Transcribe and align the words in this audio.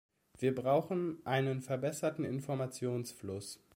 Wir 0.39 0.55
brauchen 0.55 1.23
einen 1.27 1.61
verbesserten 1.61 2.25
Informationsfluss. 2.25 3.63